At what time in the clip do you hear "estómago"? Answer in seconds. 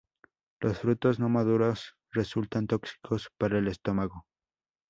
3.67-4.25